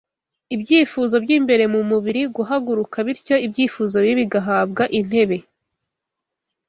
[0.55, 5.37] ibyifuzo by’imbere mu mubiri guhaguruka bityo ibyifuzo bibi bigahabwa intebe